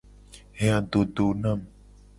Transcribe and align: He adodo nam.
He 0.59 0.67
adodo 0.77 1.27
nam. 1.41 1.59